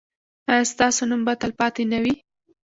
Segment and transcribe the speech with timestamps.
[0.51, 2.13] ایا ستاسو نوم به تلپاتې نه وي؟